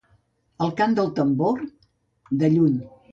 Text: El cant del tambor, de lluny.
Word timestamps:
El 0.67 0.71
cant 0.79 0.95
del 0.99 1.11
tambor, 1.19 1.61
de 2.45 2.51
lluny. 2.55 2.81